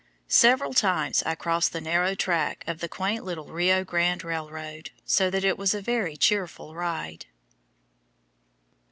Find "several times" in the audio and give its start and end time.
0.27-1.21